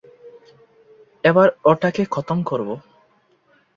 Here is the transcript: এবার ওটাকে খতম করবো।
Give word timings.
এবার 1.23 1.47
ওটাকে 1.65 2.03
খতম 2.05 2.39
করবো। 2.43 2.73